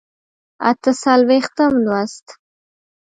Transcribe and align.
اته 0.69 0.91
څلوېښتم 1.01 1.73
لوست 1.85 2.27